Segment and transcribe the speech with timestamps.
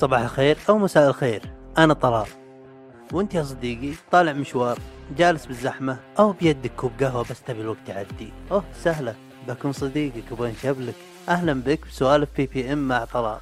[0.00, 1.42] صباح الخير أو مساء الخير.
[1.78, 2.26] أنا طلال.
[3.12, 4.78] وأنت يا صديقي طالع مشوار
[5.16, 8.32] جالس بالزحمة أو بيدك كوب قهوة بس تبي الوقت يعدي.
[8.50, 9.14] أوه سهلة.
[9.48, 10.94] بكون صديقك وبين شبلك
[11.28, 13.38] أهلا بك بسوالف بي بي إم مع طلال.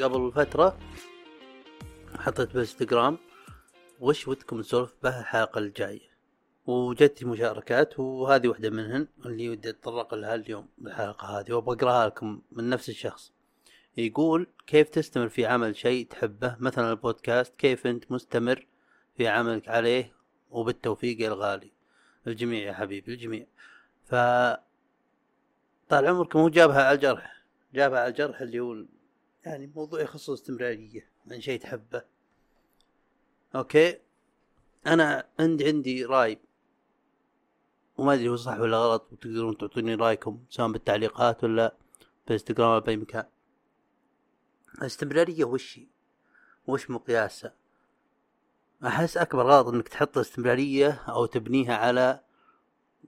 [0.00, 0.76] قبل فترة
[2.18, 3.18] حطيت بالانستغرام
[4.00, 6.13] وش ودكم نسولف به الحلقة الجاية؟
[6.66, 12.68] وجتني مشاركات وهذه واحدة منهن اللي ودي أتطرق لها اليوم بالحلقة هذه اقراها لكم من
[12.68, 13.32] نفس الشخص.
[13.96, 18.66] يقول كيف تستمر في عمل شيء تحبه؟ مثلا البودكاست كيف أنت مستمر
[19.16, 20.14] في عملك عليه؟
[20.50, 21.72] وبالتوفيق يا الغالي.
[22.26, 23.46] الجميع يا حبيبي الجميع.
[24.04, 24.14] ف
[25.88, 27.44] طال عمركم هو جابها على الجرح
[27.74, 28.84] جابها على الجرح اللي هو
[29.44, 32.02] يعني موضوع يخص الاستمرارية من شيء تحبه.
[33.54, 33.98] أوكي؟
[34.86, 36.38] أنا عندي عندي رأي
[37.98, 41.76] وما أدري هو صح ولا غلط وتقدرون تعطوني رأيكم سواء بالتعليقات ولا
[42.26, 43.24] بالإنستغرام ولا بأي مكان.
[44.78, 45.86] الاستمرارية وش هي؟
[46.66, 47.54] وش مقياسها
[48.86, 52.20] أحس أكبر غلط إنك تحط الاستمرارية أو تبنيها على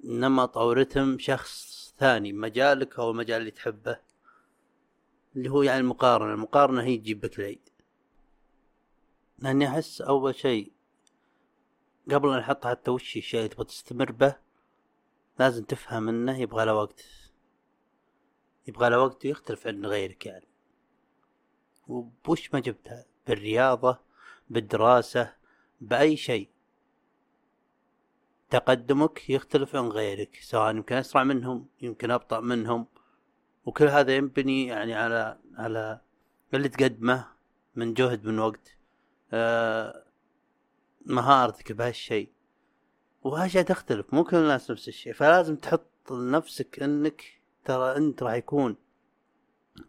[0.05, 3.99] نمط أو رتم شخص ثاني مجالك أو المجال اللي تحبه
[5.37, 6.35] اللي هو يعني المقارنة.
[6.35, 7.69] المقارنة هي تجيب بك العيد.
[9.39, 10.73] لأني أحس أول شيء
[12.11, 14.46] قبل أن نحط حتى وش الشيء اللي تبغى تستمر به
[15.39, 17.05] لازم تفهم إنه يبغى له وقت.
[18.69, 20.49] يبغى له وقت يختلف عن غيرك يعني.
[21.89, 23.99] وبوش ما جبتها بالرياضة
[24.51, 25.35] بالدراسة
[25.81, 26.49] بأي شيء.
[28.51, 32.87] تقدمك يختلف عن غيرك سواء يمكن أسرع منهم يمكن أبطأ منهم.
[33.67, 36.01] وكل هذا ينبني يعني على على
[36.55, 37.29] اللي تقدمه
[37.75, 38.77] من جهد من وقت.
[39.33, 40.07] آه
[41.07, 42.36] مهارتك بهالشيء.
[43.27, 47.23] وهالشيء تختلف مو كل الناس نفس الشيء فلازم تحط لنفسك إنك
[47.65, 48.77] ترى أنت راح يكون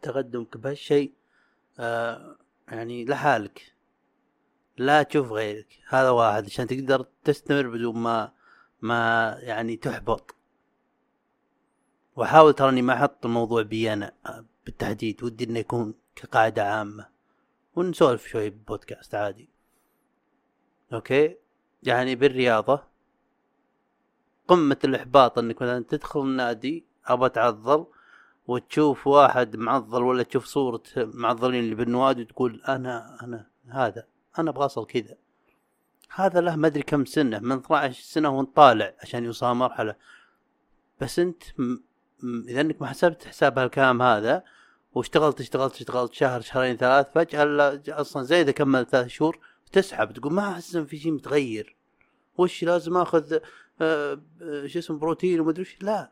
[0.01, 1.13] تقدمك بهالشيء
[1.79, 3.73] آه يعني لحالك
[4.77, 8.31] لا تشوف غيرك هذا واحد عشان تقدر تستمر بدون ما
[8.81, 10.35] ما يعني تحبط.
[12.15, 14.13] واحاول تراني ما أحط الموضوع بي أنا
[14.65, 17.07] بالتحديد ودي إنه يكون كقاعدة عامة
[17.75, 19.49] ونسولف شوي بودكاست عادي.
[20.93, 21.37] okay؟
[21.83, 22.86] يعني بالرياضة
[24.47, 27.85] قمة الإحباط إنك مثلا تدخل النادي تبى تعضل
[28.47, 34.05] وتشوف واحد معضل ولا تشوف صورة معضلين اللي بالنوادي وتقول أنا أنا هذا
[34.39, 35.15] أنا أبغى أصل كذا.
[36.15, 39.95] هذا له ما أدري كم سنة من 12 سنة وانت طالع عشان يوصل مرحلة.
[41.01, 41.77] بس أنت م...
[42.49, 44.43] إذا إنك ما حسبت حساب هالكلام هذا
[44.93, 49.39] واشتغلت اشتغلت اشتغلت شهر شهرين ثلاث فجأة أصلا زي إذا كمل ثلاث شهور
[49.71, 51.75] تسحب تقول ما أحس إن في شيء متغير.
[52.37, 53.37] وش لازم آخذ
[54.65, 56.11] شو اسمه بروتين وما أدري لا.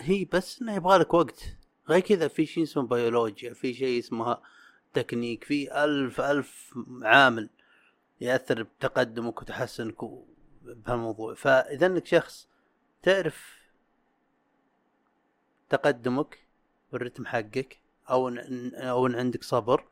[0.00, 1.56] هي بس إنه يبغى لك وقت.
[1.88, 4.38] غير كذا في شيء اسمه بيولوجيا في شيء اسمه
[4.94, 7.50] تكنيك في ألف ألف عامل
[8.20, 9.96] يأثر بتقدمك وتحسنك
[10.62, 11.34] بهالموضوع.
[11.34, 12.48] فإذا أنك شخص
[13.02, 13.58] تعرف
[15.68, 16.38] تقدمك
[16.92, 17.80] والرتم حقك
[18.10, 19.84] أو إن أو إن عندك صبر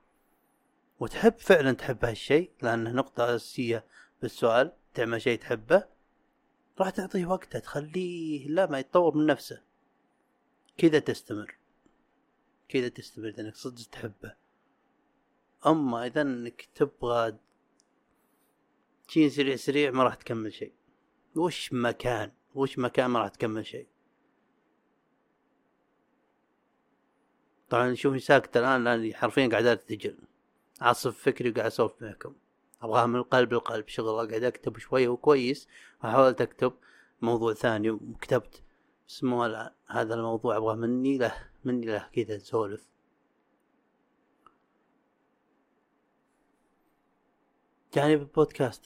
[1.00, 3.84] وتحب فعلا تحب هالشيء لأنه نقطة أساسية
[4.22, 4.72] بالسؤال.
[4.94, 5.88] تعمل شيء تحبه
[6.80, 9.62] راح تعطيه وقته تخليه لا ما يتطور من نفسه.
[10.78, 11.56] كذا تستمر.
[12.68, 14.34] كذا تستمر إنك صدق تحبه.
[15.66, 17.38] أما إذا إنك تبغى
[19.08, 20.72] شيء سريع سريع ما راح تكمل شيء.
[21.36, 23.86] وش مكان؟ وش مكان ما راح تكمل شيء؟
[27.68, 30.18] طبعا شوفي ساكت الآن لأني حرفيا قاعد أرتجل.
[30.80, 32.34] عصف فكري وقاعد أسولف معكم.
[32.82, 35.68] أبغاها من القلب للقلب شغل قاعد أكتب شوية وكويس
[36.04, 36.72] وحاولت أكتب
[37.22, 38.62] موضوع ثاني وكتبت
[39.08, 39.42] بس مو
[39.86, 41.34] هذا الموضوع أبغاه مني له
[41.64, 42.86] مني له كذا نسولف.
[47.96, 48.84] يعني بالبودكاست.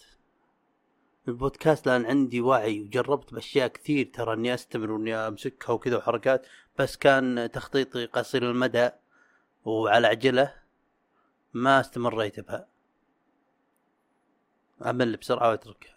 [1.29, 6.47] البودكاست لأن عندي وعي وجربت بأشياء كثير ترى إني أستمر وإني أمسكها وكذا وحركات
[6.79, 8.91] بس كان تخطيطي قصير المدى
[9.65, 10.55] وعلى عجلة
[11.53, 12.76] ما استمريت بها.
[14.85, 15.97] أمل بسرعة وأتركها.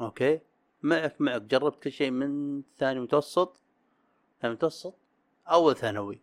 [0.00, 0.40] أوكي؟
[0.82, 1.42] معك معك.
[1.42, 3.60] جربت كل شيء من ثاني متوسط؟
[4.42, 4.98] ثاني متوسط؟
[5.50, 6.20] أول ثانوي.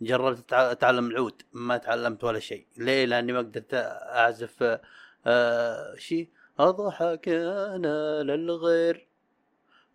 [0.00, 1.42] جربت أتعلم العود.
[1.52, 2.66] ما تعلمت ولا شيء.
[2.76, 4.80] ليه؟ لأني ما قدرت أعزف
[5.26, 9.08] آه شيء أضحك أنا للغير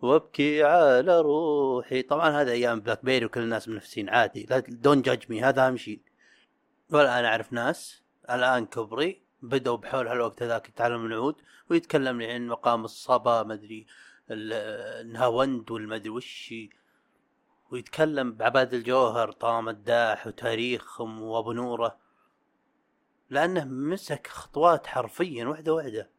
[0.01, 2.01] وأبكي على روحي.
[2.01, 4.47] طبعا هذا أيام بلاك بيري وكل الناس منافسين عادي.
[4.49, 6.01] لا دون جادج مي هذا أهم شيء.
[6.89, 8.03] ولا أنا أعرف ناس.
[8.29, 9.28] الآن كبري.
[9.41, 13.87] بدأوا بحول هالوقت هذاك يتعلم العود ويتكلم لي عن مقام الصبا مدري
[14.31, 16.53] النهاوند والمدري وش
[17.71, 21.99] ويتكلم بعباد الجوهر طام الداح وتاريخهم وأبو نوره.
[23.29, 26.09] لأنه مسك خطوات حرفيا واحدة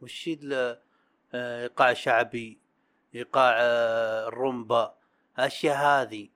[0.00, 2.60] وش آه، إيقاع شعبي
[3.14, 3.56] إيقاع
[4.28, 4.98] الرومبا
[5.38, 6.28] الاشياء هذه.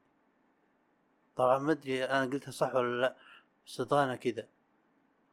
[1.36, 3.16] طبعا ما أدري أنا قلتها صح ولا لا.
[3.70, 3.82] بس
[4.16, 4.48] كذا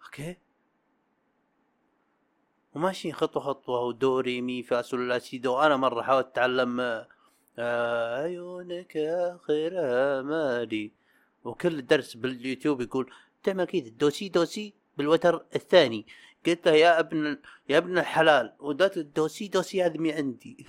[0.05, 0.37] okay؟
[2.75, 6.79] وماشيين خطوة خطوة ودو ري مي فا سول لا سي دو أنا مرة حاولت أتعلم
[7.59, 9.71] آه، عيونك اخر
[10.19, 10.91] امالي
[11.43, 13.11] وكل درس باليوتيوب يقول
[13.43, 16.05] تعمل كذا دوسي دوسي بالوتر الثاني.
[16.45, 17.37] قلت له يا ابن
[17.69, 20.67] يا ابن الحلال ودات الدوسي دوسي هذه مي عندي.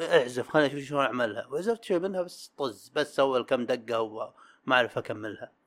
[0.00, 1.46] اعزف خليني أشوف شلون أعملها.
[1.46, 4.32] وعزفت شوي منها بس طز بس أول كم دقة وما
[4.72, 5.59] أعرف أكملها.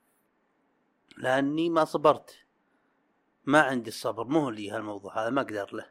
[1.18, 2.39] لأني ما صبرت.
[3.45, 5.89] ما عندي الصبر مو لي هالموضوع هذا ما أقدر له.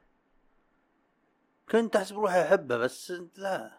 [1.69, 3.78] كنت احسب روحي أحبه بس لا.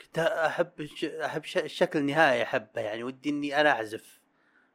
[0.00, 4.20] كنت أحب أحب الشكل النهائي أحبه يعني ودي إني أنا أعزف.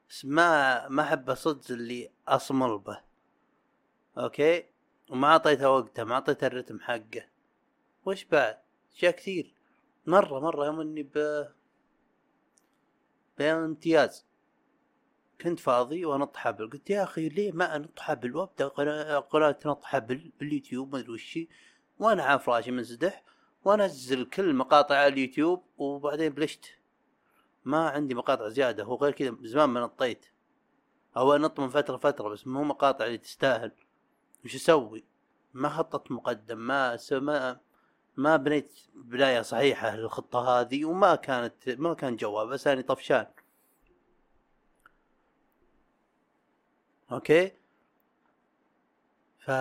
[0.09, 3.01] بس ما ما أحب صدق اللي أصمل به.
[4.18, 4.66] okay؟
[5.09, 7.25] وما أعطيته وقته ما أعطيته الرتم حقه.
[8.06, 8.57] وش بعد؟
[8.95, 9.53] أشياء كثير.
[10.06, 11.45] مرة مرة يوم اني ب
[13.38, 14.25] بامتياز.
[15.44, 18.68] كنت فاضي وانط حبل قلت يا أخي ليه ما انط حبل وابدا
[19.19, 21.40] قناة نط حبل باليوتيوب ما أدري وش
[22.00, 23.24] وأنا عارف راشي منسدح
[23.66, 26.66] وأنزل كل مقاطع على اليوتيوب وبعدين بلشت.
[27.66, 30.25] ما عندي مقاطع زيادة هو غير كذا زمان ما نطيت.
[31.18, 33.72] أو انط من فترة فترة بس مو مقاطع اللي تستاهل.
[34.45, 35.04] وش أسوي؟
[35.54, 37.60] ما خطط مقدم ما ما
[38.18, 43.28] ما بنيت بداية صحيحة للخطة هذه وما كانت ما كان جواب بس اني طفشان.
[47.13, 47.51] أوكي؟
[49.39, 49.51] ف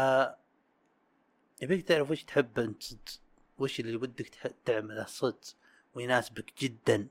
[1.62, 3.20] يبيك تعرف وش تحب أنت صدق؟
[3.58, 5.40] وش اللي ودك تعمله صدق؟
[5.94, 7.08] ويناسبك جدا.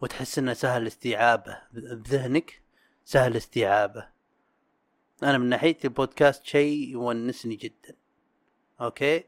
[0.00, 1.62] وتحس إنه سهل استيعابه.
[1.72, 2.62] بذهنك
[3.04, 4.08] سهل استيعابه.
[5.22, 7.96] أنا من ناحيتي البودكاست شيء يونسني جدا.
[8.80, 9.24] okay؟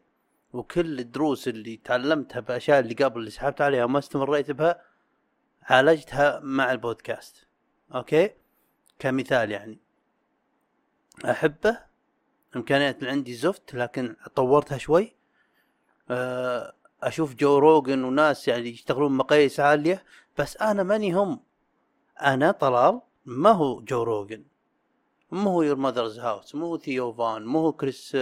[0.52, 4.82] وكل الدروس اللي تعلمتها بأشياء اللي قبل اللي سحبت عليها وما استمريت بها
[5.62, 7.46] عالجتها مع البودكاست.
[7.94, 8.31] okay؟
[8.99, 9.78] كمثال يعني.
[11.25, 11.78] أحبه.
[12.52, 15.17] الامكانيات اللي عندي زفت لكن طورتها شوي.
[16.11, 16.72] آه،
[17.02, 20.05] أشوف جو روجن وناس يعني يشتغلون مقاييس عالية
[20.38, 21.40] بس أنا ماني هم.
[22.22, 24.44] أنا طلال ما هو جو روجن
[25.31, 28.16] مو هو Your Mother's House مو هو ثيو فان مو هو كريس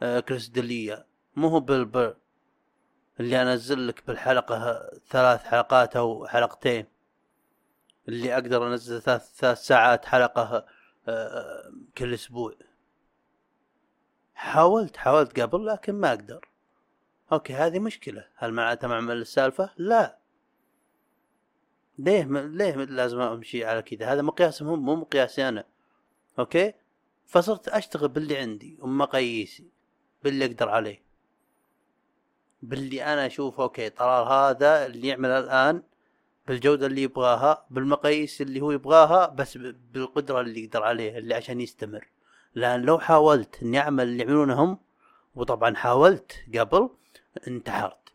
[0.00, 1.04] كريس دليا
[1.36, 2.14] مو هو بيل
[3.20, 6.86] اللي أنزل لك بالحلقة ثلاث حلقات أو حلقتين.
[8.08, 10.66] اللي أقدر أنزل ثلاث ثلاث ساعات حلقة
[11.98, 12.54] كل أسبوع.
[14.34, 16.48] حاولت حاولت قبل لكن ما أقدر.
[17.32, 18.28] okay هذه مشكلة.
[18.34, 20.18] هل معناتها ما أعمل السالفة؟ لا.
[21.98, 22.38] ليه؟ م...
[22.38, 25.64] ليه لازم أمشي على كذا؟ هذا مقياسهم هم مو مقياسي أنا.
[26.38, 26.74] okay؟
[27.26, 29.70] فصرت أشتغل باللي عندي ومقاييسي
[30.24, 31.02] باللي أقدر عليه.
[32.62, 35.82] باللي أنا أشوف okay طلال هذا اللي يعمل الآن
[36.50, 39.56] بالجوده اللي يبغاها بالمقاييس اللي هو يبغاها بس
[39.92, 42.08] بالقدرة اللي يقدر عليها اللي عشان يستمر.
[42.54, 44.78] لأن لو حاولت إني أعمل اللي يعملونه هم
[45.34, 46.90] وطبعا حاولت قبل
[47.48, 48.12] انتحرت.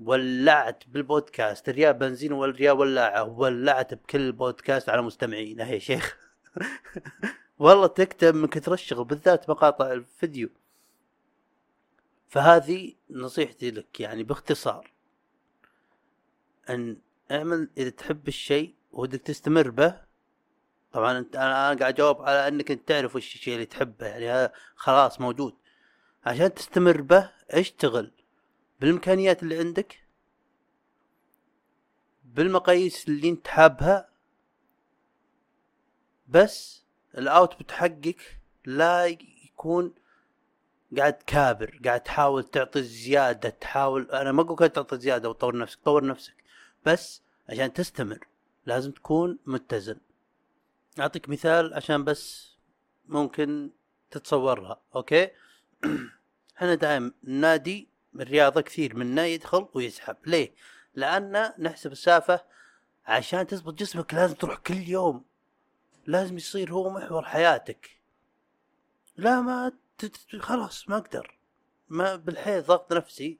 [0.00, 5.58] ولعت بالبودكاست ريال بنزين والريال ولاعة ولعت بكل بودكاست على مستمعين.
[5.58, 6.16] يا شيخ.
[7.58, 10.48] والله تكتب من كثر الشغل بالذات مقاطع الفيديو.
[12.28, 14.92] فهذه نصيحتي لك يعني باختصار.
[16.70, 16.96] إن
[17.32, 20.00] اعمل إذا تحب الشيء ودك تستمر به.
[20.92, 24.52] طبعا أنت أنا قاعد أجاوب على إنك أنت تعرف وش الشيء اللي تحبه يعني هذا
[24.74, 25.54] خلاص موجود.
[26.24, 28.12] عشان تستمر به اشتغل
[28.80, 30.02] بالإمكانيات اللي عندك
[32.24, 34.08] بالمقاييس اللي أنت حابها
[36.28, 36.84] بس
[37.18, 39.06] الاوتبوت حقك لا
[39.44, 39.94] يكون
[40.96, 46.06] قاعد كابر قاعد تحاول تعطي زيادة تحاول أنا ما أقول تعطي زيادة وتطور نفسك طور
[46.06, 46.41] نفسك.
[46.86, 48.26] بس عشان تستمر.
[48.66, 50.00] لازم تكون متزن.
[51.00, 52.52] أعطيك مثال عشان بس
[53.06, 53.70] ممكن
[54.10, 55.30] تتصورها أوكي؟
[56.56, 60.16] إحنا دائما نادي الرياضه كثير منا يدخل ويسحب.
[60.26, 60.54] ليه؟
[60.94, 62.44] لأن نحسب السالفه
[63.06, 65.24] عشان تزبط جسمك لازم تروح كل يوم.
[66.06, 67.90] لازم يصير هو محور حياتك.
[69.16, 69.72] لا ما
[70.40, 71.38] خلاص ما أقدر.
[71.88, 73.38] ما بالحيل ضغط نفسي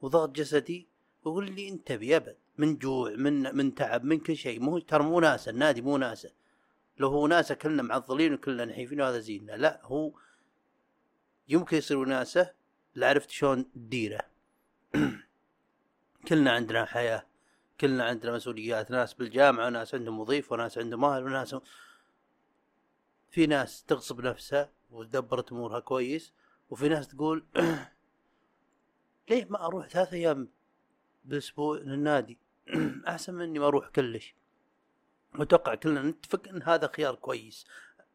[0.00, 0.88] وضغط جسدي
[1.24, 4.60] وقول لي أنت ابد من جوع من من تعب من كل شيء.
[4.60, 6.30] مو ترى مو ناسه النادي مو ناسه
[6.98, 10.12] لو هو وناسه كلنا معضلين وكلنا نحيفين وهذا زيننا لا هو
[11.48, 12.50] يمكن يصير وناسه.
[12.94, 14.20] لا عرفت شلون تديره
[16.28, 17.26] كلنا عندنا حياة.
[17.80, 18.90] كلنا عندنا مسؤوليات.
[18.90, 21.56] ناس بالجامعة وناس عندهم وظيفة وناس عندهم أهل وناس
[23.30, 26.32] في ناس تغصب نفسها ودبرت أمورها كويس
[26.70, 27.44] وفي ناس تقول
[29.30, 30.48] ليه ما أروح ثلاث أيام
[31.24, 32.38] بالأسبوع للنادي؟
[33.08, 34.34] أحسن من إني ما أروح كلش.
[35.38, 37.66] وأتوقع كلنا نتفق إن هذا خيار كويس.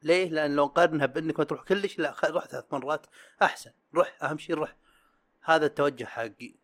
[0.04, 3.06] ليه؟ لأن لو نقارنها بإنك ما تروح كلش لا روح ثلاث مرات
[3.42, 3.72] أحسن.
[3.96, 4.76] روح أهم شيء روح.
[5.42, 6.56] هذا التوجه حقي.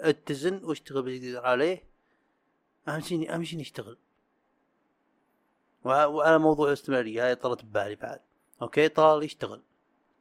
[0.00, 1.84] اتزن واشتغل باللي عليه.
[2.88, 3.98] أهم شيء أهم شيء نشتغل
[5.84, 8.20] وعلى موضوع الاستمرارية هاي طرت ببالي بعد.
[8.62, 9.62] أوكي؟ طلال يشتغل.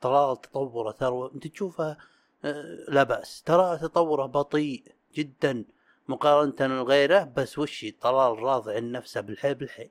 [0.01, 1.97] طلال تطوره ترى أنت تشوفه
[2.45, 3.43] آه، لا بأس.
[3.43, 5.65] ترى تطوره بطيء جدا.
[6.09, 9.89] مقارنة لغيره بس وشي طلال راضي عن نفسه بالحيل بالحيل.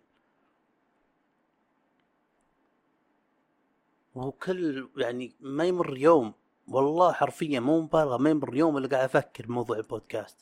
[4.14, 6.34] وكل يعني ما يمر يوم
[6.68, 10.37] والله حرفيا مو مبالغة ما يمر يوم اللي قاعد أفكر بموضوع البودكاست.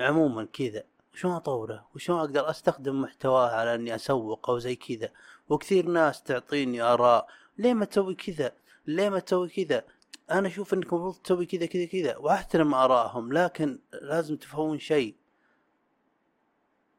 [0.00, 0.84] عموما كذا
[1.14, 5.10] شلون أطوره؟ وشلون أقدر أستخدم محتواه على إني أسوق أو زي كذا؟
[5.48, 7.26] وكثير ناس تعطيني آراء
[7.58, 8.52] ليه ما تسوي كذا؟
[8.86, 9.84] ليه ما تسوي كذا؟
[10.30, 12.16] أنا أشوف إنك المفروض تسوي كذا كذا كذا.
[12.16, 15.16] وأحترم آرائهم لكن لازم تفهمون شيء.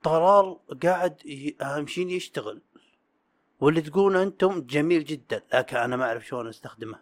[0.03, 1.21] طلال قاعد
[1.61, 2.61] اهم شيء يشتغل؟
[3.59, 6.99] واللي تقولون أنتم جميل جدا لكن أنا ما أعرف شلون أستخدمه.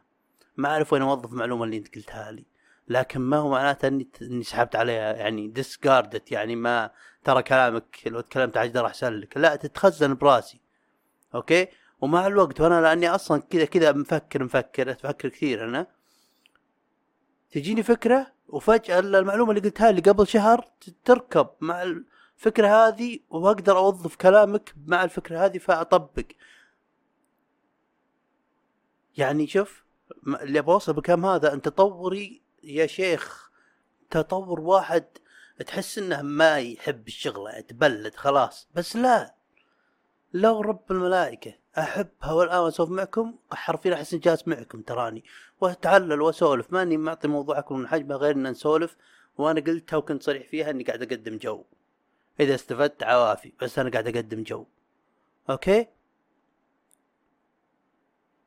[0.57, 2.45] ما أعرف وين أوظف المعلومة اللي أنت قلتها لي.
[2.87, 6.91] لكن ما هو معناته إني إني سحبت عليها يعني discard it يعني ما
[7.23, 9.37] ترى كلامك لو تكلمت أقدر احسن لك.
[9.37, 10.61] لا تتخزن براسي.
[11.35, 11.67] okay؟
[12.01, 15.87] ومع الوقت وأنا لأني أصلا كذا كذا مفكر مفكر أفكر كثير أنا.
[17.53, 20.69] تجيني فكرة وفجأة المعلومة اللي قلتها لي قبل شهر
[21.05, 26.25] تركب مع الفكرة هذه وأقدر أوظف كلامك مع الفكرة هذه فأطبق.
[29.17, 29.85] يعني شوف
[30.27, 33.51] اللي بوصل بكم هذا أنت تطوري يا شيخ.
[34.09, 35.05] تطور واحد
[35.67, 38.69] تحس إنه ما يحب الشغلة تبلد خلاص.
[38.75, 39.35] بس لا
[40.33, 45.23] لو رب الملائكة احبها والان اسولف معكم حرفيا أحس إني جالس معكم تراني.
[45.61, 48.95] وأتعلل وأسولف ماني معطي موضوع اكبر من حجمه غير ان نسولف
[49.37, 51.63] وأنا قلتها وكنت صريح فيها إني قاعد أقدم جو.
[52.39, 54.65] إذا استفدت عوافي بس أنا قاعد أقدم جو.
[55.49, 55.87] أوكي؟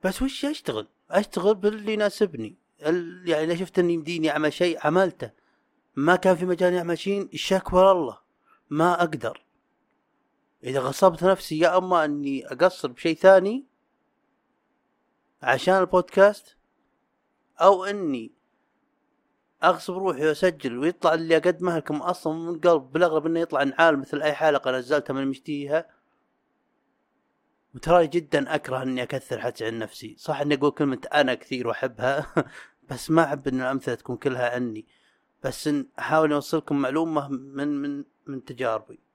[0.04, 2.56] بس وش أشتغل؟ أشتغل باللي يناسبني.
[2.80, 5.30] يعني إذا شفت إني يمديني أعمل شيء عملته.
[5.96, 8.18] ما كان في مجال اعمل شيء الشكوى الله
[8.70, 9.45] ما أقدر.
[10.64, 13.66] إذا غصبت نفسي يا أما إني أقصر بشيء ثاني
[15.42, 16.56] عشان البودكاست
[17.60, 18.32] أو إني
[19.64, 24.22] أغصب روحي وأسجل ويطلع اللي اقدمه لكم أصلا من قلب بالأغلب إنه يطلع نعال مثل
[24.22, 25.86] أي حلقة نزلتها من مشتيها.
[27.74, 30.16] وترى جدا أكره إني أكثر حتى عن نفسي.
[30.18, 32.26] صح إني أقول كلمة أنا كثير وأحبها
[32.90, 34.86] بس ما أحب إن الأمثلة تكون كلها عني
[35.44, 39.05] بس إن أحاول أوصلكم معلومة من من من تجاربي.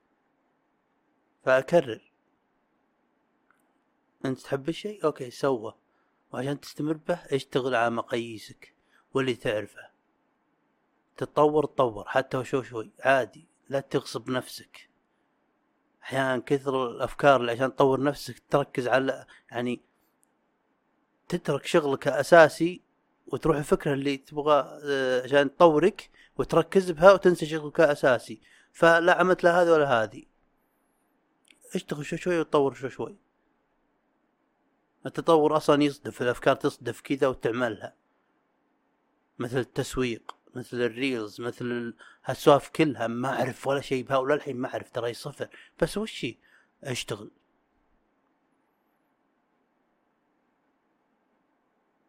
[1.44, 2.12] فأكرر.
[4.26, 5.76] أنت تحب الشيء؟ أوكي سوه
[6.34, 8.74] وعشان تستمر به اشتغل على مقاييسك
[9.14, 9.90] واللي تعرفه.
[11.18, 13.46] تتطور تطور حتى شوي شوي عادي.
[13.70, 14.90] لا تغصب نفسك.
[16.04, 19.82] أحيانا كثر الأفكار اللي عشان تطور نفسك تركز على يعني
[21.28, 22.82] تترك شغلك اساسي
[23.28, 29.62] وتروح الفكرة اللي تبغى آه، عشان تطورك وتركز بها وتنسى شغلك اساسي فلا عملت لا
[29.62, 30.31] هذه ولا هذه.
[31.76, 33.18] اشتغل شوي شوي وتطور شوي شوي.
[35.06, 37.96] التطور أصلا يصدف الأفكار تصدف كذا وتعملها.
[39.40, 41.94] مثل التسويق مثل الريلز مثل
[42.26, 43.08] هالسوالف كلها.
[43.08, 45.50] ما أعرف ولا شيء بها ولا الحين ما أعرف ترى صفر.
[45.82, 46.26] بس وش
[46.84, 47.32] اشتغل.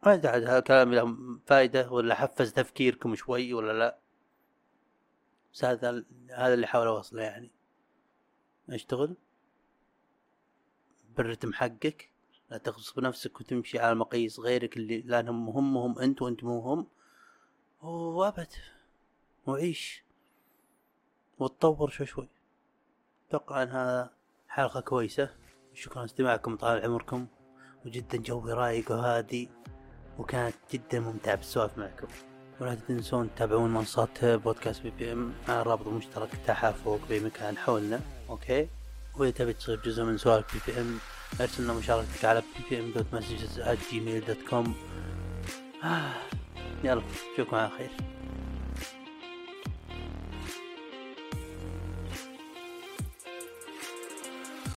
[0.07, 1.16] ما أدري عاد هالكلام له
[1.47, 3.99] فائده ولا حفز تفكيركم شوي ولا لا.
[5.52, 7.50] بس هذا هذا اللي حاول أوصله يعني.
[8.71, 9.16] اشتغل.
[11.16, 12.09] بالرتم حقك
[12.50, 16.87] لا تغصب نفسك وتمشي على مقاييس غيرك اللي لأنهم مهمهم أنت وأنت مو هم
[17.83, 18.52] وأبد
[19.47, 20.04] وعيش
[21.38, 22.28] وتطور شوي شوي.
[23.28, 24.11] أتوقع إنها
[24.49, 25.31] حلقة كويسة.
[25.75, 27.26] شكرا استماعكم طال عمركم.
[27.87, 29.49] وجدا جوي رايق وهادي.
[30.19, 32.09] وكانت جدا ممتعة بالسوالف معكم.
[32.61, 38.00] ولا تنسون تتابعون منصات بودكاست بي بي إم مع الرابط المشترك تحت فوق بمكان حولنا.
[38.31, 38.69] okay؟
[39.16, 40.99] وإذا تبي تصير جزء من سوالف بي بي ام
[41.40, 44.75] ارسلنا مشاركتك على بي بي ام dot messages جيميل دوت كوم
[46.85, 47.02] يلا
[47.35, 47.90] أشوفكم على خير.